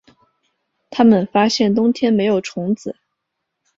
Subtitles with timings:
[0.89, 2.95] 他们发现冬天没有虫子